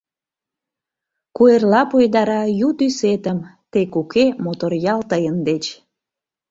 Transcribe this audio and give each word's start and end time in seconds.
Куэрла 1.35 1.81
пойдара 1.91 2.41
ю 2.67 2.69
тӱсетым, 2.77 3.39
Тек 3.71 3.93
уке 4.01 4.25
мотор 4.43 4.73
ял 4.93 5.01
тыйын 5.09 5.37
деч. 5.47 5.63